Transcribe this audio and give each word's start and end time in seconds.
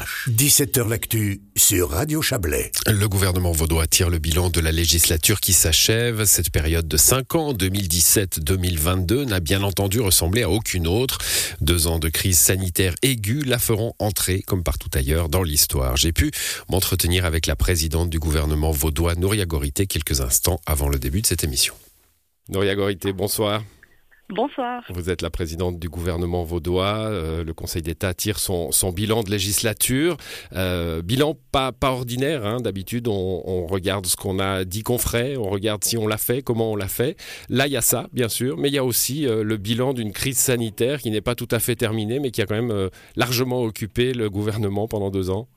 ch 0.00 0.28
17h 0.28 0.88
L'actu 0.88 1.42
sur 1.56 1.90
Radio 1.90 2.22
Chablais. 2.22 2.70
Le 2.86 3.08
gouvernement 3.08 3.52
vaudois 3.52 3.86
tire 3.86 4.08
le 4.08 4.18
bilan 4.18 4.48
de 4.48 4.60
la 4.60 4.72
législature 4.72 5.40
qui 5.40 5.52
s'achève. 5.52 6.24
Cette 6.24 6.50
période 6.50 6.88
de 6.88 6.96
5 6.96 7.34
ans, 7.34 7.52
2017-2022, 7.52 9.24
n'a 9.24 9.40
bien 9.40 9.62
entendu 9.62 10.00
ressemblé 10.00 10.42
à 10.42 10.50
aucune 10.50 10.86
autre. 10.86 11.18
Deux 11.60 11.86
ans 11.86 11.98
de 11.98 12.08
crise 12.08 12.38
sanitaire 12.38 12.94
aiguë 13.02 13.42
la 13.44 13.58
feront 13.58 13.94
entrer, 13.98 14.42
comme 14.42 14.62
partout 14.62 14.90
ailleurs, 14.94 15.28
dans 15.28 15.42
l'histoire. 15.42 15.96
J'ai 15.96 16.12
pu 16.12 16.30
m'entretenir 16.70 17.24
avec 17.24 17.46
la 17.46 17.56
présidente 17.56 18.10
du 18.10 18.18
gouvernement 18.18 18.70
vaudois, 18.70 19.14
Nouria 19.14 19.46
Gorité, 19.46 19.86
quelques 19.86 20.20
instants 20.20 20.60
avant 20.66 20.88
le 20.88 20.98
début 20.98 21.20
de 21.20 21.26
cette 21.26 21.44
émission. 21.44 21.74
Nouria 22.48 22.74
Gorité, 22.74 23.12
bonsoir. 23.12 23.62
Bonsoir. 24.32 24.84
Vous 24.90 25.10
êtes 25.10 25.22
la 25.22 25.30
présidente 25.30 25.80
du 25.80 25.88
gouvernement 25.88 26.44
vaudois. 26.44 27.08
Euh, 27.10 27.42
le 27.42 27.52
Conseil 27.52 27.82
d'État 27.82 28.14
tire 28.14 28.38
son, 28.38 28.70
bilan 28.92 29.22
de 29.22 29.30
législature. 29.30 30.16
Euh, 30.52 31.02
bilan 31.02 31.36
pas, 31.50 31.72
ordinaire. 31.82 32.46
Hein. 32.46 32.60
D'habitude, 32.60 33.08
on, 33.08 33.66
regarde 33.66 34.06
ce 34.06 34.16
qu'on 34.16 34.38
a 34.38 34.64
dit 34.64 34.82
qu'on 34.82 34.98
ferait, 34.98 35.36
on 35.36 35.48
regarde 35.50 35.82
si 35.84 35.96
on 35.96 36.06
l'a 36.06 36.16
fait, 36.16 36.42
comment 36.42 36.72
on 36.72 36.76
l'a 36.76 36.88
fait. 36.88 37.16
Là, 37.48 37.66
il 37.66 37.72
y 37.72 37.76
a 37.76 37.82
ça, 37.82 38.08
bien 38.12 38.28
sûr, 38.28 38.56
mais 38.56 38.68
il 38.68 38.74
y 38.74 38.78
a 38.78 38.84
aussi 38.84 39.26
euh, 39.26 39.42
le 39.42 39.56
bilan 39.56 39.94
d'une 39.94 40.12
crise 40.12 40.38
sanitaire 40.38 41.00
qui 41.00 41.10
n'est 41.10 41.20
pas 41.20 41.34
tout 41.34 41.48
à 41.50 41.58
fait 41.58 41.74
terminée, 41.74 42.20
mais 42.20 42.30
qui 42.30 42.40
a 42.40 42.46
quand 42.46 42.60
même 42.60 42.90
largement 43.16 43.62
occupé 43.62 44.12
le 44.12 44.30
gouvernement 44.30 44.86
pendant 44.86 45.10
deux 45.10 45.30
ans. 45.30 45.48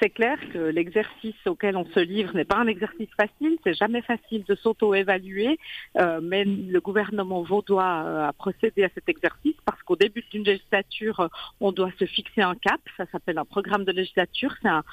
C'est 0.00 0.10
clair 0.10 0.38
que 0.52 0.58
l'exercice 0.58 1.34
auquel 1.46 1.76
on 1.76 1.84
se 1.86 1.98
livre 1.98 2.32
n'est 2.34 2.44
pas 2.44 2.58
un 2.58 2.68
exercice 2.68 3.08
facile, 3.16 3.58
c'est 3.64 3.74
jamais 3.74 4.02
facile 4.02 4.44
de 4.44 4.54
s'auto-évaluer, 4.54 5.58
euh, 5.96 6.20
mais 6.22 6.44
le 6.44 6.80
gouvernement 6.80 7.42
vaudois 7.42 8.04
euh, 8.06 8.28
a 8.28 8.32
procédé 8.32 8.84
à 8.84 8.90
cet 8.94 9.08
exercice 9.08 9.56
parce 9.64 9.82
qu'au 9.82 9.96
début 9.96 10.24
d'une 10.30 10.44
législature, 10.44 11.18
euh, 11.20 11.28
on 11.60 11.72
doit 11.72 11.90
se 11.98 12.04
fixer 12.04 12.42
un 12.42 12.54
cap, 12.54 12.80
ça 12.96 13.06
s'appelle 13.10 13.38
un 13.38 13.44
programme 13.44 13.84
de 13.84 13.90
législature, 13.90 14.54
c'est 14.62 14.68
un, 14.68 14.84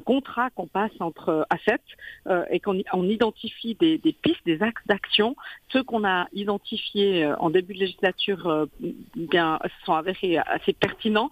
contrat 0.00 0.48
qu'on 0.50 0.66
passe 0.66 0.92
entre 1.00 1.46
assets 1.50 1.78
et 2.50 2.58
qu'on 2.60 2.80
on 2.92 3.08
identifie 3.08 3.74
des, 3.74 3.98
pistes, 3.98 4.44
des 4.44 4.62
axes 4.62 4.86
d'action. 4.86 5.36
Ceux 5.72 5.82
qu'on 5.82 6.04
a 6.04 6.26
identifiés 6.32 7.26
en 7.38 7.50
début 7.50 7.74
de 7.74 7.80
législature 7.80 8.66
bien, 9.14 9.58
sont 9.84 9.94
avérés 9.94 10.38
assez 10.38 10.72
pertinents, 10.72 11.30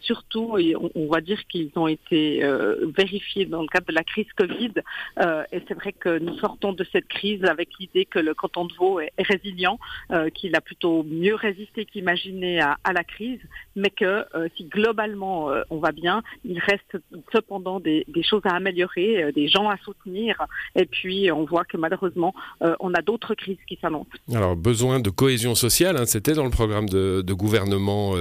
surtout, 0.00 0.56
on, 0.56 0.90
on 0.94 1.06
va 1.08 1.20
dire 1.20 1.46
qu'ils 1.46 1.70
ont 1.76 1.88
été 1.88 2.42
euh, 2.53 2.53
vérifié 2.96 3.46
dans 3.46 3.62
le 3.62 3.68
cadre 3.68 3.86
de 3.86 3.92
la 3.92 4.04
crise 4.04 4.26
Covid. 4.36 4.72
Euh, 5.20 5.44
et 5.52 5.62
c'est 5.66 5.74
vrai 5.74 5.92
que 5.92 6.18
nous 6.18 6.36
sortons 6.38 6.72
de 6.72 6.84
cette 6.92 7.08
crise 7.08 7.44
avec 7.44 7.68
l'idée 7.78 8.04
que 8.04 8.18
le 8.18 8.34
canton 8.34 8.66
de 8.66 8.74
Vaud 8.74 9.00
est, 9.00 9.12
résilient, 9.18 9.78
euh, 10.12 10.28
qu'il 10.30 10.54
a 10.56 10.60
plutôt 10.60 11.04
mieux 11.04 11.34
résisté 11.34 11.84
qu'imaginé 11.84 12.60
à, 12.60 12.76
la 12.92 13.04
crise, 13.04 13.40
mais 13.74 13.90
que 13.90 14.24
si 14.56 14.64
globalement 14.64 15.50
on 15.70 15.78
va 15.78 15.92
bien, 15.92 16.22
il 16.44 16.60
reste 16.60 16.98
cependant 17.32 17.80
des, 17.80 18.04
choses 18.22 18.42
à 18.44 18.54
améliorer, 18.54 19.32
des 19.34 19.48
gens 19.48 19.68
à 19.68 19.76
soutenir. 19.78 20.46
Et 20.76 20.86
puis 20.86 21.32
on 21.32 21.44
voit 21.44 21.64
que 21.64 21.76
malheureusement, 21.76 22.32
on 22.60 22.94
a 22.94 23.02
d'autres 23.02 23.34
crises 23.34 23.58
qui 23.66 23.76
s'annoncent. 23.80 24.06
Alors 24.32 24.54
besoin 24.54 25.00
de 25.00 25.10
cohésion 25.10 25.56
sociale, 25.56 25.96
hein, 25.96 26.06
c'était 26.06 26.34
dans 26.34 26.44
le 26.44 26.50
programme 26.50 26.88
de, 26.88 27.32
gouvernement 27.32 28.14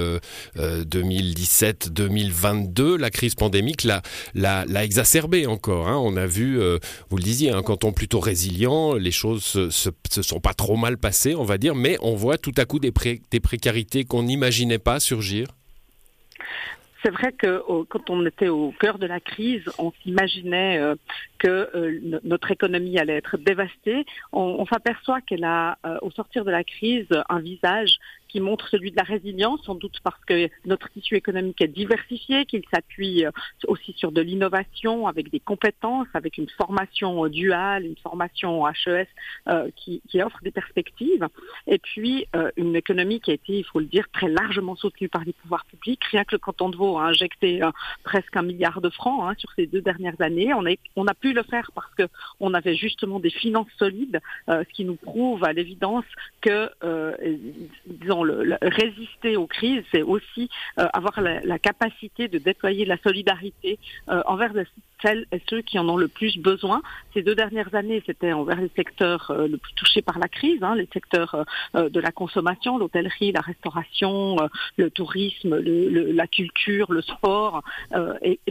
2017-2022. 0.56 2.98
La 2.98 3.11
crise 3.11 3.36
pandémique 3.36 3.84
l'a 3.84 4.02
l'a, 4.33 4.66
exacerbé 4.83 5.45
encore. 5.47 5.88
Hein. 5.88 5.97
On 5.97 6.16
a 6.16 6.25
vu, 6.25 6.59
euh, 6.59 6.79
vous 7.09 7.17
le 7.17 7.23
disiez, 7.23 7.52
un 7.52 7.57
hein, 7.57 7.63
canton 7.63 7.91
plutôt 7.91 8.19
résilient, 8.19 8.93
les 8.93 9.11
choses 9.11 9.43
se, 9.43 9.69
se, 9.69 10.21
sont 10.21 10.39
pas 10.39 10.53
trop 10.53 10.75
mal 10.75 10.97
passées, 10.97 11.35
on 11.35 11.43
va 11.43 11.57
dire, 11.57 11.75
mais 11.75 11.97
on 12.02 12.15
voit 12.15 12.38
tout 12.38 12.53
à 12.57 12.65
coup 12.65 12.80
des, 12.80 12.91
précarités 12.91 14.05
qu'on 14.05 14.23
n'imaginait 14.23 14.80
pas 14.80 14.99
surgir. 14.99 15.47
C'est 17.03 17.11
vrai 17.11 17.33
que 17.33 17.61
quand 17.89 18.09
on 18.09 18.25
était 18.25 18.47
au 18.47 18.73
cœur 18.80 18.97
de 18.97 19.05
la 19.05 19.19
crise, 19.19 19.63
on 19.77 19.91
s'imaginait 20.02 20.77
euh, 20.77 20.95
que 21.37 21.69
euh, 21.75 22.19
notre 22.23 22.49
économie 22.52 22.97
allait 22.97 23.17
être 23.17 23.35
dévastée. 23.35 24.05
On, 24.31 24.65
s'aperçoit 24.65 25.19
qu'elle 25.19 25.43
a, 25.43 25.77
au 26.02 26.11
sortir 26.11 26.45
de 26.45 26.52
la 26.52 26.64
crise, 26.64 27.08
un 27.27 27.39
visage 27.39 27.98
qui 28.33 28.42
montre 28.42 28.67
celui 28.70 28.89
de 28.89 28.98
la 28.98 29.04
résilience, 29.04 29.61
sans 29.64 29.76
doute 29.76 29.99
parce 30.04 30.20
que 30.26 30.49
notre 30.66 30.89
tissu 30.89 31.16
économique 31.16 31.61
est 31.61 31.67
diversifié, 31.67 32.45
qu'il 32.48 32.64
s'appuie 32.73 33.26
euh, 33.26 33.32
aussi 33.67 33.94
sur 33.95 34.11
de 34.11 34.21
l'innovation, 34.21 35.05
avec 35.05 35.30
des 35.30 35.39
compétences, 35.39 36.08
avec 36.16 36.39
une 36.39 36.49
formation 36.49 37.27
duale, 37.27 37.86
une 37.86 37.95
formation 37.98 38.67
HES 38.67 39.05
euh, 39.49 39.70
qui, 39.76 40.02
offre 40.16 40.39
des 40.42 40.49
perspectives, 40.49 41.27
et 41.67 41.77
puis 41.77 42.26
euh, 42.36 42.49
une 42.58 42.76
économie 42.76 43.20
qui 43.20 43.30
a 43.30 43.36
été, 43.36 43.60
il 43.60 43.66
faut 43.66 43.80
le 43.80 43.86
dire, 43.86 44.05
très 44.11 44.30
largement 44.30 44.76
soutenue 44.76 45.10
par 45.10 45.23
les 45.23 45.33
pouvoirs 45.33 45.66
publics. 45.66 46.04
Rien 46.05 46.23
que 46.23 46.33
le 46.33 46.39
canton 46.39 46.70
de 46.70 46.76
Vaud 46.76 46.98
a 46.98 47.04
injecté 47.04 47.61
presque 48.04 48.36
un 48.36 48.42
milliard 48.42 48.82
de 48.82 48.89
francs 48.89 49.30
hein, 49.30 49.36
sur 49.38 49.52
ces 49.55 49.67
deux 49.67 49.82
dernières 49.82 50.20
années. 50.22 50.55
On, 50.55 50.66
est, 50.66 50.80
on 50.95 51.05
a 51.05 51.14
pu 51.14 51.33
le 51.33 51.43
faire 51.43 51.70
parce 51.76 51.93
que 51.93 52.08
on 52.39 52.55
avait 52.55 52.76
justement 52.76 53.20
des 53.20 53.30
finances 53.30 53.67
solides, 53.77 54.22
ce 54.48 54.73
qui 54.73 54.86
nous 54.86 54.95
prouve 54.95 55.43
à 55.43 55.54
l'évidence 55.54 56.05
que, 56.42 56.72
disons, 57.86 58.23
résister 58.61 59.36
aux 59.38 59.48
crises, 59.48 59.84
c'est 59.92 60.02
aussi 60.02 60.50
euh, 60.80 60.88
avoir 60.94 61.22
la, 61.22 61.60
capacité 61.60 62.28
de 62.28 62.39
déployer 62.39 62.86
la 62.86 62.98
solidarité 62.98 63.80
euh, 64.10 64.22
envers 64.26 64.52
celles 65.02 65.26
et 65.32 65.42
ceux 65.50 65.61
qui 65.61 65.78
en 65.78 65.88
ont 65.88 65.98
le 65.98 66.08
plus 66.08 66.38
besoin. 66.38 66.82
Ces 67.14 67.22
deux 67.22 67.36
dernières 67.36 67.73
années, 67.76 68.02
c'était 68.06 68.34
envers 68.34 68.60
les 68.60 68.72
secteurs 68.76 69.32
euh, 69.32 69.48
le 69.48 69.58
plus 69.58 69.73
touchés 69.73 70.02
par 70.02 70.20
la 70.20 70.28
crise, 70.28 70.64
hein, 70.64 70.76
les 70.76 70.88
secteurs 70.92 71.45
de 71.73 72.00
la 72.00 72.11
consommation, 72.11 72.78
l'hôtellerie, 72.78 73.32
la 73.32 73.42
restauration, 73.42 74.38
le 74.78 74.90
tourisme, 74.90 75.58
la 75.58 76.28
culture, 76.28 76.92
le 76.92 77.02
sport. 77.02 77.64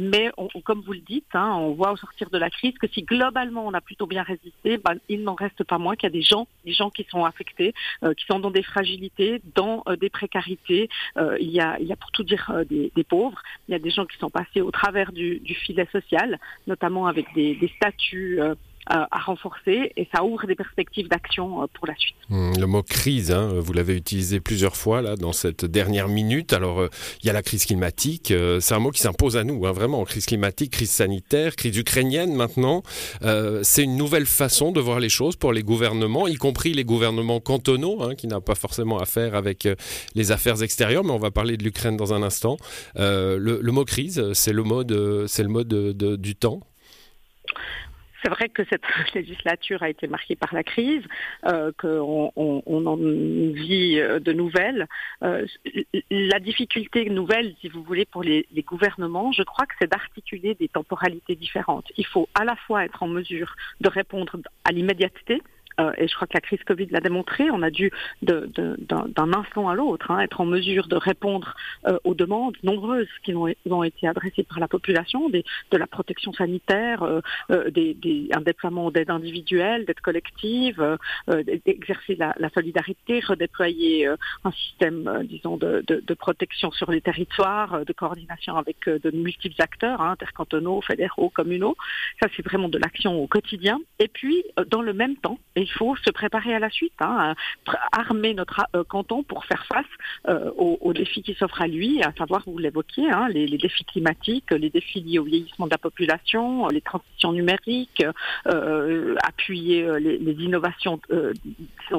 Mais 0.01 0.31
comme 0.65 0.81
vous 0.81 0.93
le 0.93 1.01
dites, 1.01 1.35
hein, 1.35 1.55
on 1.57 1.73
voit 1.73 1.93
au 1.93 1.97
sortir 1.97 2.31
de 2.31 2.39
la 2.39 2.51
crise 2.51 2.75
que 2.79 2.87
si 2.89 3.03
globalement 3.03 3.67
on 3.67 3.75
a 3.75 3.81
plutôt 3.81 4.07
bien 4.07 4.23
résisté, 4.23 4.79
ben, 4.79 4.97
il 5.09 5.23
n'en 5.23 5.35
reste 5.35 5.65
pas 5.65 5.79
moins 5.79 5.97
qu'il 5.97 6.09
y 6.09 6.13
a 6.13 6.19
des 6.19 6.23
gens, 6.23 6.47
des 6.65 6.73
gens 6.73 6.91
qui 6.91 7.07
sont 7.11 7.25
affectés, 7.25 7.75
qui 8.03 8.25
sont 8.27 8.39
dans 8.39 8.51
des 8.51 8.63
fragilités, 8.63 9.41
euh, 9.87 9.97
des 9.97 10.11
précarités. 10.11 10.89
Euh, 11.17 11.37
il, 11.41 11.51
y 11.51 11.61
a, 11.61 11.79
il 11.81 11.87
y 11.87 11.93
a 11.93 11.97
pour 11.97 12.11
tout 12.11 12.25
dire 12.25 12.51
euh, 12.51 12.65
des, 12.65 13.05
pauvres. 13.05 13.43
Il 13.69 13.73
y 13.73 13.75
a 13.75 13.79
des 13.79 13.91
gens 13.91 14.07
qui 14.07 14.17
sont 14.19 14.31
passés 14.31 14.61
au 14.61 14.71
travers 14.71 15.13
du, 15.13 15.41
filet 15.65 15.89
social, 15.93 16.39
notamment 16.67 17.07
avec 17.07 17.27
des, 17.35 17.55
des 17.55 17.69
statuts 17.77 18.41
à 18.87 19.19
renforcer 19.21 19.93
et 19.97 20.09
ça 20.13 20.25
ouvre 20.25 20.47
des 20.47 20.57
perspectives 20.57 21.09
d'action 21.09 21.63
euh, 21.63 21.67
pour 21.73 21.87
la 21.87 21.95
suite. 21.97 22.17
Hmm, 22.29 22.53
le 22.59 22.67
mot 22.67 22.83
crise, 22.83 23.31
hein, 23.31 23.53
vous 23.57 23.73
l'avez 23.73 23.97
utilisé 23.97 24.41
plusieurs 24.41 24.77
fois 24.77 25.03
là 25.03 25.17
dans 25.17 25.33
cette 25.33 25.65
dernière 25.65 26.09
minute. 26.09 26.53
Alors 26.53 26.81
euh, 26.81 26.89
il 27.23 27.27
y 27.27 27.31
a 27.31 27.33
la 27.33 27.43
crise 27.43 27.65
climatique, 27.65 28.33
euh, 28.33 28.61
c'est 28.61 28.75
un 28.75 28.81
mot 28.81 28.91
qui 28.91 29.01
s'impose 29.01 29.37
à 29.37 29.45
nous, 29.45 29.67
hein, 29.67 29.73
vraiment. 29.73 30.05
Crise 30.05 30.27
climatique, 30.27 30.73
crise 30.73 30.91
sanitaire, 30.91 31.55
crise 31.55 31.77
ukrainienne 31.77 32.35
maintenant. 32.35 32.83
c'est 33.63 33.85
une 33.85 33.97
nouvelle 33.97 34.27
façon 34.27 34.73
de 34.73 34.81
voir 34.81 34.99
les 34.99 35.09
choses 35.09 35.37
pour 35.37 35.53
les 35.53 35.63
gouvernements, 35.63 36.27
y 36.27 36.35
compris 36.35 36.73
les 36.73 36.85
gouvernements 36.85 37.41
cantonaux, 37.41 38.03
hein, 38.03 38.15
qui 38.15 38.27
n'ont 38.27 38.41
pas 38.41 38.55
forcément 38.55 38.99
affaire 38.99 39.35
avec 39.35 39.69
les 40.15 40.33
affaires 40.33 40.63
extérieures, 40.63 41.05
mais 41.05 41.13
on 41.13 41.19
va 41.19 41.31
parler 41.31 41.57
de 41.57 41.65
l'Ukraine 41.65 41.97
dans 41.97 42.15
un 42.15 42.23
instant. 42.23 42.57
Le, 42.97 43.71
mot 43.71 43.85
crise, 43.85 44.33
c'est 44.33 44.53
le 44.53 44.63
mot, 44.63 44.83
c'est 45.27 45.43
le 45.43 45.49
mot 45.49 45.65
de, 45.65 46.17
du 46.17 46.35
temps 46.35 46.61
c'est 48.23 48.31
vrai 48.31 48.49
que 48.49 48.63
cette 48.71 48.83
législature 49.15 49.83
a 49.83 49.89
été 49.89 50.07
marquée 50.07 50.37
par 50.37 50.55
la 50.55 50.63
crise, 50.63 51.03
euh, 51.47 51.73
qu'on 51.79 52.33
on, 52.37 52.87
en 52.87 52.97
vit 52.97 53.99
euh, 53.99 54.21
de 54.21 54.33
nouvelles. 54.33 54.87
Euh, 55.23 55.47
la 56.11 56.39
difficulté 56.39 57.09
nouvelle, 57.11 57.55
si 57.61 57.69
vous 57.69 57.83
voulez, 57.83 58.05
pour 58.05 58.23
les, 58.23 58.47
les 58.53 58.63
gouvernements, 58.63 59.33
je 59.33 59.43
crois 59.43 59.67
que 59.67 59.75
c'est 59.81 59.91
d'articuler 59.91 60.55
des 60.55 60.69
temporalités 60.69 61.35
différentes. 61.35 61.91
Il 61.97 62.07
faut 62.07 62.29
à 62.35 62.45
la 62.45 62.57
fois 62.57 62.85
être 62.85 63.03
en 63.03 63.09
mesure 63.09 63.55
de 63.81 63.89
répondre 63.89 64.39
à 64.65 64.73
l'immédiateté, 64.73 65.43
euh, 65.81 65.93
et 65.99 66.09
je 66.09 66.15
crois 66.15 66.27
que 66.27 66.35
la 66.35 66.41
crise 66.41 66.63
Covid 66.65 66.87
l'a 66.87 67.01
démontré, 67.01 67.51
on 67.51 67.63
a 67.63 67.71
dû 67.71 67.91
d'un 68.23 69.33
instant 69.33 69.69
à 69.69 69.75
l'autre 69.75 70.11
hein, 70.11 70.21
être 70.21 70.41
en 70.41 70.47
mesure 70.47 70.89
de 70.89 70.97
répondre 70.97 71.55
euh, 71.87 71.99
aux 72.05 72.15
demandes 72.15 72.57
nombreuses 72.63 73.09
qui 73.25 73.35
ont, 73.35 73.49
ont, 73.71 73.83
été 73.83 74.07
adressées 74.07 74.45
par 74.45 74.61
la 74.61 74.69
population, 74.69 75.29
des, 75.29 75.45
de 75.71 75.77
la 75.77 75.87
protection 75.87 76.33
sanitaire, 76.33 77.03
euh, 77.03 77.71
des, 77.71 77.95
des, 77.95 78.29
un 78.33 78.41
déploiement 78.41 78.91
d'aide 78.91 79.11
individuelle, 79.11 79.85
d'aide 79.85 80.01
collective, 80.01 80.99
d'exercer 81.67 82.15
la, 82.17 82.35
la, 82.39 82.51
solidarité, 82.51 83.21
redéployer 83.21 84.07
un 84.45 84.51
système, 84.53 85.25
disons, 85.25 85.57
de, 85.57 85.83
de, 85.87 86.15
protection 86.15 86.71
sur 86.71 86.91
les 86.91 87.01
territoires, 87.01 87.85
de 87.85 87.93
coordination 87.93 88.57
avec 88.57 88.77
de 88.87 89.11
multiples 89.11 89.61
acteurs, 89.61 90.01
hein, 90.01 90.13
intercantonaux, 90.13 90.81
fédéraux, 90.83 91.31
communaux. 91.31 91.77
Ça, 92.21 92.29
c'est 92.37 92.45
vraiment 92.45 92.69
de 92.69 92.79
l'action 92.79 93.21
au 93.21 93.27
quotidien. 93.27 93.81
Et 93.99 94.09
puis, 94.09 94.45
dans 94.71 94.83
le 94.83 94.93
même 94.93 95.17
temps, 95.17 95.39
faut 95.73 95.97
se 95.97 96.11
préparer 96.11 96.55
à 96.55 96.59
la 96.59 96.71
suite, 96.71 96.93
hein, 97.01 97.35
armer 97.93 98.35
notre 98.35 98.67
euh, 98.75 98.85
canton 98.85 99.23
pour 99.23 99.45
faire 99.45 99.65
face 99.67 99.85
euh, 100.29 100.51
aux, 100.57 100.93
défis 100.93 101.23
qui 101.23 101.35
s'offrent 101.35 101.63
à 101.63 101.67
lui, 101.67 102.03
à 102.03 102.13
savoir, 102.17 102.43
vous 102.47 102.59
l'évoquiez, 102.59 103.11
hein, 103.11 103.29
les, 103.29 103.47
défis 103.59 103.85
climatiques, 103.85 104.51
les 104.51 104.71
défis 104.71 105.01
liés 105.01 105.19
au 105.19 105.25
vieillissement 105.25 105.67
de 105.67 105.71
la 105.71 105.79
population, 105.79 106.69
les 106.69 106.81
transitions 106.81 107.33
numériques, 107.33 108.05
euh, 108.47 109.15
appuyer 109.23 109.87
les, 110.01 110.33
innovations 110.43 111.01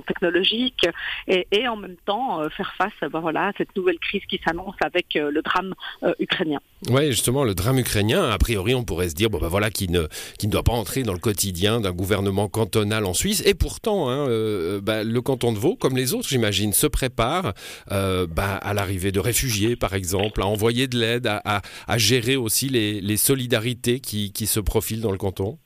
technologiques 0.01 0.87
et, 1.27 1.67
en 1.67 1.77
même 1.77 1.95
temps 2.05 2.47
faire 2.49 2.73
face 2.77 3.09
ben 3.11 3.19
voilà, 3.19 3.47
à 3.47 3.51
cette 3.57 3.75
nouvelle 3.75 3.99
crise 3.99 4.23
qui 4.29 4.39
s'annonce 4.45 4.75
avec 4.81 5.07
le 5.15 5.41
drame 5.41 5.73
ukrainien. 6.19 6.59
Oui, 6.89 7.07
justement, 7.11 7.45
le 7.45 7.55
drame 7.55 7.79
ukrainien, 7.79 8.29
a 8.29 8.37
priori, 8.37 8.75
on 8.75 8.83
pourrait 8.83 9.09
se 9.09 9.15
dire, 9.15 9.29
bon 9.29 9.39
ben 9.39 9.47
voilà, 9.47 9.71
qui 9.71 9.87
ne, 9.87 10.07
qui 10.37 10.47
ne 10.47 10.51
doit 10.51 10.63
pas 10.63 10.73
entrer 10.73 11.03
dans 11.03 11.13
le 11.13 11.19
quotidien 11.19 11.79
d'un 11.79 11.91
gouvernement 11.91 12.49
cantonal 12.49 13.05
en 13.05 13.13
Suisse. 13.13 13.41
Et 13.45 13.53
pourtant, 13.53 14.09
hein, 14.09 14.27
euh, 14.27 14.81
bah, 14.81 15.03
le 15.03 15.21
canton 15.21 15.53
de 15.53 15.57
Vaud, 15.57 15.75
comme 15.75 15.95
les 15.95 16.13
autres, 16.13 16.27
j'imagine, 16.27 16.73
se 16.73 16.87
prépare 16.87 17.53
euh, 17.91 18.27
bah, 18.27 18.55
à 18.57 18.73
l'arrivée 18.73 19.11
de 19.11 19.19
réfugiés, 19.19 19.75
par 19.75 19.93
exemple, 19.93 20.41
à 20.41 20.45
envoyer 20.45 20.87
de 20.87 20.97
l'aide, 20.97 21.27
à, 21.27 21.61
à, 21.87 21.97
gérer 21.97 22.35
aussi 22.35 22.67
les, 22.67 22.99
les 22.99 23.17
solidarités 23.17 23.99
qui, 23.99 24.33
qui 24.33 24.45
se 24.45 24.59
profilent 24.59 25.01
dans 25.01 25.11
le 25.11 25.17
canton. 25.17 25.57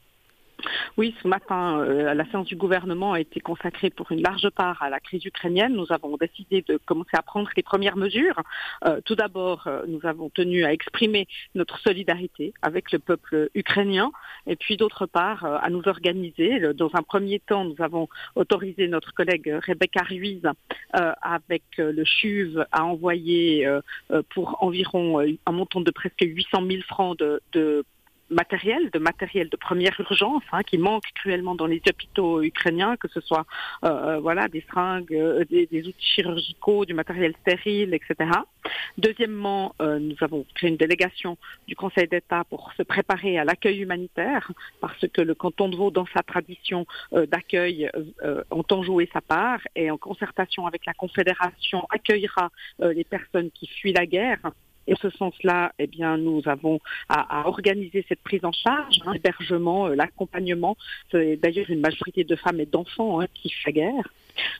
Oui, 0.97 1.13
ce 1.21 1.27
matin, 1.27 1.79
euh, 1.79 2.13
la 2.15 2.25
séance 2.25 2.47
du 2.47 2.55
gouvernement 2.55 3.13
a 3.13 3.19
été 3.19 3.39
consacrée 3.39 3.91
pour 3.91 4.11
une 4.11 4.21
large 4.23 4.49
part 4.49 4.81
à 4.81 4.89
la 4.89 4.99
crise 4.99 5.23
ukrainienne. 5.23 5.73
Nous 5.73 5.91
avons 5.91 6.17
décidé 6.17 6.63
de 6.67 6.77
commencer 6.85 7.15
à 7.15 7.21
prendre 7.21 7.49
les 7.55 7.61
premières 7.61 7.97
mesures. 7.97 8.41
Euh, 8.85 8.99
tout 9.05 9.15
d'abord, 9.15 9.67
euh, 9.67 9.83
nous 9.87 9.99
avons 10.03 10.29
tenu 10.29 10.65
à 10.65 10.73
exprimer 10.73 11.27
notre 11.53 11.79
solidarité 11.79 12.53
avec 12.63 12.91
le 12.91 12.97
peuple 12.97 13.49
ukrainien 13.53 14.11
et 14.47 14.55
puis 14.55 14.77
d'autre 14.77 15.05
part, 15.05 15.45
à 15.45 15.69
nous 15.69 15.87
organiser. 15.87 16.73
Dans 16.73 16.89
un 16.93 17.03
premier 17.03 17.39
temps, 17.39 17.65
nous 17.65 17.75
avons 17.79 18.07
autorisé 18.35 18.87
notre 18.87 19.13
collègue 19.13 19.53
Rebecca 19.65 20.01
Ruiz 20.03 20.41
avec 20.93 21.63
le 21.77 22.03
CHUV 22.05 22.63
à 22.71 22.85
envoyer 22.85 23.67
pour 24.33 24.63
environ 24.63 25.19
un 25.19 25.51
montant 25.51 25.81
de 25.81 25.91
presque 25.91 26.21
800 26.21 26.65
000 26.69 26.81
francs 26.83 27.19
de, 27.19 27.41
de 27.51 27.85
matériel, 28.29 28.89
de 28.91 28.99
matériel 28.99 29.49
de 29.49 29.57
première 29.57 29.95
urgence, 29.99 30.43
hein, 30.51 30.63
qui 30.63 30.77
manque 30.77 31.05
cruellement 31.15 31.55
dans 31.55 31.65
les 31.65 31.81
hôpitaux 31.89 32.41
ukrainiens, 32.41 32.97
que 32.97 33.07
ce 33.07 33.21
soit 33.21 33.45
euh, 33.85 33.89
euh 33.89 34.19
voilà 34.19 34.47
des 34.47 34.63
seringues, 34.69 35.13
euh, 35.13 35.45
des, 35.45 35.65
des, 35.67 35.87
outils 35.87 36.05
chirurgicaux, 36.05 36.85
du 36.85 36.93
matériel 36.93 37.33
stérile, 37.41 37.93
etc. 37.93 38.31
Deuxièmement, 38.97 39.75
euh, 39.81 39.99
nous 39.99 40.15
avons 40.21 40.45
créé 40.55 40.69
une 40.69 40.77
délégation 40.77 41.37
du 41.67 41.75
Conseil 41.75 42.07
d'État 42.07 42.43
pour 42.49 42.71
se 42.77 42.83
préparer 42.83 43.37
à 43.37 43.45
l'accueil 43.45 43.79
humanitaire, 43.79 44.51
parce 44.81 45.05
que 45.13 45.21
le 45.21 45.35
canton 45.35 45.69
de 45.69 45.75
Vaud, 45.75 45.91
dans 45.91 46.07
sa 46.13 46.23
tradition 46.23 46.85
euh, 47.13 47.25
d'accueil, 47.25 47.89
entend 48.49 48.83
jouer 48.83 49.09
sa 49.13 49.21
part 49.21 49.59
et 49.75 49.89
en 49.91 49.97
concertation 49.97 50.65
avec 50.65 50.85
la 50.85 50.93
Confédération 50.93 51.85
accueillera 51.89 52.49
les 52.79 53.03
personnes 53.03 53.51
qui 53.51 53.67
fuient 53.67 53.93
la 53.93 54.05
guerre 54.05 54.39
et 54.87 54.93
en 54.93 54.97
ce 55.01 55.09
sens-là, 55.09 55.73
eh 55.79 55.87
bien, 55.87 56.17
nous 56.17 56.41
avons 56.45 56.79
à, 57.09 57.47
organiser 57.47 58.05
cette 58.07 58.21
prise 58.21 58.43
en 58.43 58.51
charge, 58.51 58.99
hein, 59.05 59.13
l'hébergement, 59.13 59.87
euh, 59.87 59.95
l'accompagnement. 59.95 60.77
C'est 61.11 61.37
d'ailleurs 61.37 61.69
une 61.69 61.81
majorité 61.81 62.23
de 62.23 62.35
femmes 62.35 62.59
et 62.59 62.65
d'enfants 62.65 63.21
hein, 63.21 63.27
qui 63.33 63.49
font 63.49 63.71
guerre. 63.71 64.09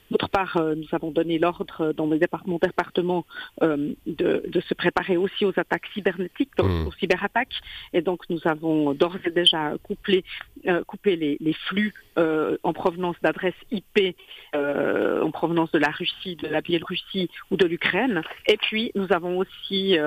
D'autre 0.10 0.30
part, 0.30 0.58
euh, 0.58 0.76
nous 0.76 0.88
avons 0.92 1.12
donné 1.12 1.38
l'ordre 1.38 1.94
dans 1.94 2.08
les 2.08 2.20
départements, 2.20 2.60
départements 2.62 3.26
euh, 3.62 3.94
de, 4.06 4.44
de, 4.48 4.62
se 4.62 4.74
préparer 4.74 5.18
aussi 5.18 5.46
aux 5.46 5.54
attaques 5.58 5.88
cybernétiques, 5.94 6.52
donc 6.58 6.68
mmh. 6.68 6.88
aux 6.88 6.92
cyberattaques. 6.94 7.60
Et 7.94 8.02
donc, 8.02 8.22
nous 8.30 8.40
avons 8.46 8.94
d'ores 8.94 9.18
et 9.26 9.32
déjà 9.32 9.74
couplé, 9.84 10.24
euh, 10.68 10.84
coupé 10.86 11.16
les, 11.16 11.38
les 11.40 11.54
flux 11.54 11.94
euh, 12.18 12.58
en 12.64 12.74
provenance 12.74 13.16
d'adresses 13.22 13.54
IP 13.72 14.16
euh, 14.56 15.22
en 15.22 15.32
provenance 15.32 15.72
de 15.72 15.80
la 15.80 15.90
Russie, 15.90 16.36
de 16.36 16.48
la 16.48 16.62
Biélorussie 16.62 17.30
ou 17.52 17.58
de 17.58 17.66
l'Ukraine. 17.66 18.22
Et 18.48 18.58
puis, 18.58 18.92
nous 18.96 19.08
avons 19.12 19.38
aussi, 19.38 19.98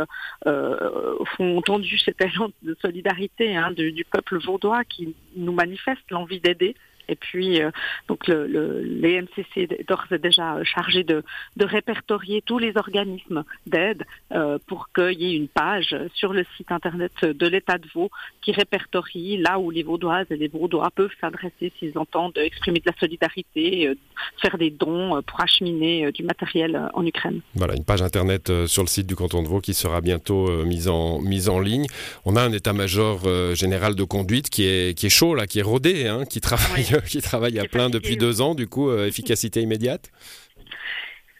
entendu 1.38 1.98
cet 1.98 2.20
élan 2.22 2.50
de 2.62 2.76
solidarité 2.80 3.56
hein, 3.56 3.70
du, 3.72 3.92
du 3.92 4.04
peuple 4.04 4.38
vaudois 4.38 4.84
qui 4.84 5.14
nous 5.36 5.52
manifeste 5.52 6.10
l'envie 6.10 6.40
d'aider. 6.40 6.74
Et 7.10 7.16
puis, 7.16 7.60
euh, 7.60 7.70
donc 8.08 8.26
le, 8.28 8.46
le, 8.46 8.80
les 8.82 9.20
MCC 9.20 9.84
d'ores 9.86 10.06
et 10.12 10.18
déjà 10.18 10.54
euh, 10.54 10.64
chargés 10.64 11.02
de, 11.02 11.22
de, 11.56 11.64
répertorier 11.64 12.40
tous 12.40 12.58
les 12.58 12.72
organismes 12.76 13.44
d'aide 13.66 14.04
euh, 14.32 14.58
pour 14.68 14.88
qu'il 14.92 15.20
y 15.20 15.32
ait 15.32 15.36
une 15.36 15.48
page 15.48 15.96
sur 16.14 16.32
le 16.32 16.44
site 16.56 16.70
internet 16.70 17.12
de 17.24 17.46
l'État 17.48 17.78
de 17.78 17.86
Vaud 17.92 18.10
qui 18.40 18.52
répertorie 18.52 19.38
là 19.38 19.58
où 19.58 19.70
les 19.70 19.82
Vaudoises 19.82 20.26
et 20.30 20.36
les 20.36 20.46
Vaudois 20.46 20.90
peuvent 20.94 21.10
s'adresser 21.20 21.72
s'ils 21.78 21.98
entendent 21.98 22.38
exprimer 22.38 22.78
de 22.78 22.86
la 22.86 22.96
solidarité, 22.98 23.88
euh, 23.88 23.94
faire 24.40 24.56
des 24.56 24.70
dons 24.70 25.20
pour 25.26 25.40
acheminer 25.40 26.12
du 26.12 26.22
matériel 26.22 26.80
en 26.94 27.04
Ukraine. 27.04 27.40
Voilà, 27.54 27.74
une 27.74 27.84
page 27.84 28.02
internet 28.02 28.66
sur 28.66 28.82
le 28.84 28.88
site 28.88 29.06
du 29.08 29.16
canton 29.16 29.42
de 29.42 29.48
Vaud 29.48 29.60
qui 29.60 29.74
sera 29.74 30.00
bientôt 30.00 30.64
mise 30.64 30.88
en, 30.88 31.20
mise 31.20 31.48
en 31.48 31.58
ligne. 31.58 31.86
On 32.24 32.36
a 32.36 32.42
un 32.42 32.52
état-major 32.52 33.54
général 33.54 33.96
de 33.96 34.04
conduite 34.04 34.48
qui 34.50 34.64
est, 34.64 34.96
qui 34.96 35.06
est 35.06 35.10
chaud, 35.10 35.34
là, 35.34 35.46
qui 35.46 35.58
est 35.58 35.62
rodé, 35.62 36.06
hein, 36.06 36.24
qui 36.24 36.40
travaille 36.40 36.60
oui. 36.76 36.99
qui 37.06 37.20
travaille 37.20 37.58
à 37.58 37.64
plein 37.64 37.90
depuis 37.90 38.16
deux 38.16 38.40
ans, 38.40 38.54
du 38.54 38.66
coup, 38.66 38.90
euh, 38.90 39.06
efficacité 39.06 39.60
immédiate. 39.60 40.10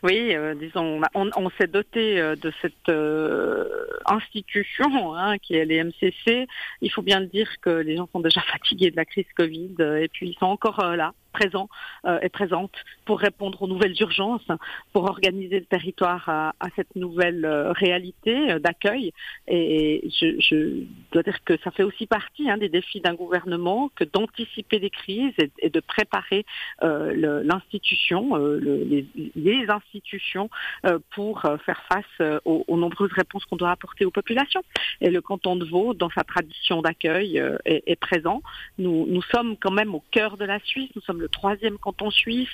Oui, 0.03 0.35
euh, 0.35 0.55
disons, 0.55 1.03
on, 1.15 1.31
on 1.37 1.51
s'est 1.61 1.67
doté 1.67 2.19
euh, 2.19 2.35
de 2.35 2.51
cette 2.63 2.89
euh, 2.89 3.67
institution 4.07 5.15
hein, 5.15 5.37
qui 5.39 5.55
est 5.55 5.67
les 5.67 5.85
MCC. 5.85 6.47
Il 6.81 6.91
faut 6.91 7.03
bien 7.03 7.21
dire 7.21 7.49
que 7.61 7.69
les 7.69 7.97
gens 7.97 8.09
sont 8.11 8.21
déjà 8.21 8.41
fatigués 8.53 8.91
de 8.91 8.97
la 8.97 9.05
crise 9.05 9.27
Covid 9.37 9.75
et 9.79 10.09
puis 10.09 10.31
ils 10.31 10.39
sont 10.39 10.47
encore 10.47 10.83
là 10.97 11.13
présents 11.33 11.69
euh, 12.05 12.19
et 12.23 12.29
présentes 12.29 12.75
pour 13.05 13.21
répondre 13.21 13.63
aux 13.63 13.69
nouvelles 13.69 14.01
urgences, 14.01 14.47
pour 14.93 15.05
organiser 15.05 15.61
le 15.61 15.67
territoire 15.67 16.29
à, 16.29 16.53
cette 16.77 16.95
nouvelle 16.97 17.45
euh, 17.45 17.73
réalité 17.73 18.53
euh, 18.53 18.59
d'accueil. 18.59 19.13
Et 19.49 20.09
je, 20.21 20.85
dois 21.13 21.23
dire 21.23 21.43
que 21.45 21.57
ça 21.65 21.71
fait 21.71 21.83
aussi 21.83 22.07
partie 22.07 22.51
hein, 22.51 22.59
des 22.59 22.69
défis 22.69 23.01
d'un 23.01 23.15
gouvernement 23.15 23.91
que 23.95 24.05
d'anticiper 24.05 24.79
les 24.79 24.91
crises 24.91 25.35
et, 25.59 25.71
de 25.71 25.81
préparer 25.81 26.45
euh, 26.83 27.43
l'institution, 27.45 28.37
euh, 28.37 28.59
le, 28.59 29.05
les, 29.35 29.67
institutions 29.69 30.51
euh, 30.87 30.99
pour 31.15 31.43
faire 31.65 31.83
face 31.89 32.41
aux, 32.45 32.77
nombreuses 32.77 33.13
réponses 33.13 33.45
qu'on 33.45 33.57
doit 33.57 33.71
apporter 33.71 34.05
aux 34.05 34.11
populations. 34.11 34.63
Et 35.01 35.11
le 35.11 35.21
canton 35.21 35.57
de 35.57 35.65
Vaud, 35.65 35.95
dans 35.95 36.11
sa 36.11 36.25
tradition 36.25 36.83
d'accueil, 36.83 37.43
est, 37.65 38.01
présent. 38.01 38.43
Nous, 38.79 39.23
sommes 39.23 39.57
quand 39.57 39.71
même 39.71 39.95
au 39.95 40.03
cœur 40.11 40.37
de 40.37 40.45
la 40.45 40.59
Suisse, 40.61 40.91
le 41.21 41.29
troisième 41.29 41.79
canton 41.79 42.11
suisse. 42.11 42.49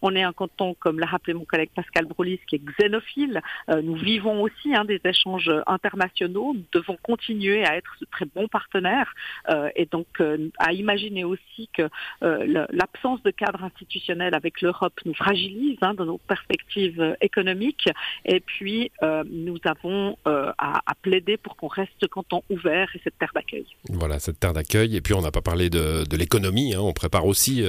On 0.00 0.14
est 0.14 0.22
un 0.22 0.32
canton, 0.32 0.74
comme 0.74 0.98
l'a 0.98 1.06
rappelé 1.06 1.34
mon 1.34 1.44
collègue 1.44 1.70
Pascal 1.74 2.06
Broulis, 2.06 2.40
qui 2.48 2.56
est 2.56 2.62
xénophile. 2.78 3.42
Euh, 3.68 3.82
nous 3.82 3.96
vivons 3.96 4.40
aussi 4.42 4.74
hein, 4.74 4.84
des 4.84 5.00
échanges 5.04 5.50
internationaux. 5.66 6.54
Nous 6.54 6.64
devons 6.72 6.96
continuer 7.02 7.64
à 7.64 7.76
être 7.76 7.96
de 8.00 8.06
très 8.10 8.24
bons 8.24 8.48
partenaires 8.48 9.12
euh, 9.50 9.68
et 9.76 9.86
donc 9.86 10.06
euh, 10.20 10.48
à 10.58 10.72
imaginer 10.72 11.24
aussi 11.24 11.68
que 11.76 11.88
l'absence 12.22 13.22
de 13.24 13.30
cadre 13.30 13.64
institutionnel 13.64 14.34
avec 14.34 14.60
l'Europe 14.60 14.98
nous 15.04 15.14
fragilise 15.14 15.76
hein, 15.82 15.94
dans 15.94 16.04
nos 16.04 16.18
perspectives 16.18 17.16
économiques. 17.20 17.88
Et 18.24 18.40
puis, 18.40 18.92
nous 19.02 19.58
avons 19.64 20.16
à, 20.24 20.94
plaider 21.02 21.36
pour 21.36 21.56
qu'on 21.56 21.66
reste 21.66 22.06
canton 22.08 22.42
ouvert 22.48 22.88
et 22.94 23.00
cette 23.02 23.18
terre 23.18 23.32
d'accueil. 23.34 23.66
Voilà, 23.88 24.20
cette 24.20 24.38
terre 24.38 24.52
d'accueil. 24.52 24.96
Et 24.96 25.00
puis, 25.00 25.14
on 25.14 25.22
n'a 25.22 25.32
pas 25.32 25.40
parlé 25.40 25.68
de, 25.68 26.04
de 26.08 26.16
l'économie. 26.16 26.74
Hein. 26.74 26.80
On 26.80 26.92
prépare 26.92 27.26
aussi 27.26 27.64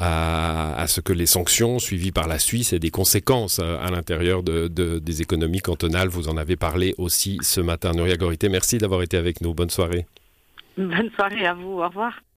à, 0.00 0.84
ce 0.88 1.00
que 1.00 1.12
les 1.12 1.26
sanctions 1.26 1.78
suivies 1.78 2.12
par 2.12 2.28
la 2.28 2.38
Suisse 2.38 2.72
aient 2.72 2.78
des 2.78 2.90
conséquences 2.90 3.58
euh, 3.58 3.78
à 3.80 3.90
l'intérieur 3.90 4.42
de, 4.42 4.68
de, 4.68 4.98
des 4.98 5.22
économies 5.22 5.60
cantonales. 5.60 6.08
Vous 6.08 6.28
en 6.28 6.36
avez 6.36 6.56
parlé 6.56 6.94
aussi 6.98 7.38
ce 7.42 7.60
matin. 7.60 7.92
Nouria 7.92 8.16
Gorité, 8.16 8.48
merci 8.48 8.78
d'avoir 8.78 9.02
été 9.02 9.16
avec 9.16 9.40
nous. 9.40 9.54
Bonne 9.54 9.70
soirée. 9.70 10.06
Bonne 10.76 11.10
soirée 11.16 11.46
à 11.46 11.54
vous. 11.54 11.80
Au 11.80 11.88
revoir. 11.88 12.20